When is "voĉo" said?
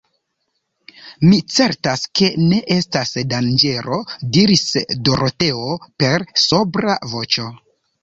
7.17-7.51